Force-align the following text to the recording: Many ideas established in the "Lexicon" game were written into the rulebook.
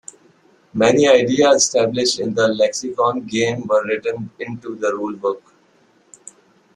Many 0.73 1.07
ideas 1.07 1.57
established 1.65 2.19
in 2.19 2.33
the 2.33 2.47
"Lexicon" 2.47 3.19
game 3.27 3.67
were 3.67 3.85
written 3.85 4.31
into 4.39 4.73
the 4.73 4.87
rulebook. 4.87 5.41